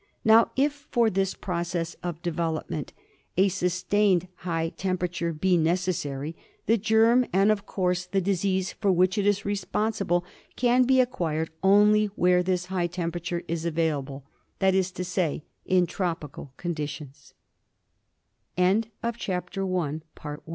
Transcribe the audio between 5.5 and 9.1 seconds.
necessary, the germ, and of course the disease for